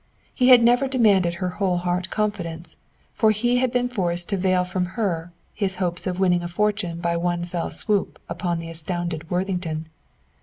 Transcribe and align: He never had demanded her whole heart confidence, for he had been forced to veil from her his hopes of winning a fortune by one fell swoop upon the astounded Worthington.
He 0.33 0.57
never 0.57 0.85
had 0.85 0.91
demanded 0.91 1.35
her 1.35 1.49
whole 1.49 1.77
heart 1.77 2.09
confidence, 2.09 2.75
for 3.13 3.29
he 3.29 3.57
had 3.57 3.71
been 3.71 3.87
forced 3.87 4.29
to 4.29 4.35
veil 4.37 4.63
from 4.65 4.85
her 4.97 5.31
his 5.53 5.75
hopes 5.75 6.07
of 6.07 6.19
winning 6.19 6.41
a 6.41 6.47
fortune 6.47 6.99
by 6.99 7.15
one 7.15 7.45
fell 7.45 7.69
swoop 7.69 8.17
upon 8.27 8.57
the 8.57 8.71
astounded 8.71 9.29
Worthington. 9.29 9.89